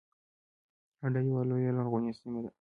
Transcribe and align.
هډه 1.01 1.19
یوه 1.27 1.41
لویه 1.49 1.71
لرغونې 1.77 2.11
سیمه 2.19 2.39
ده 2.43 2.51